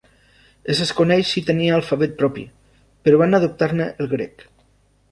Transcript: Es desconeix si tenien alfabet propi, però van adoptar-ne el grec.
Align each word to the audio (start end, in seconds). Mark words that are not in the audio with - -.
Es 0.73 0.79
desconeix 0.83 1.27
si 1.33 1.43
tenien 1.51 1.77
alfabet 1.81 2.17
propi, 2.23 2.47
però 3.05 3.21
van 3.25 3.41
adoptar-ne 3.43 3.93
el 4.07 4.13
grec. 4.17 4.49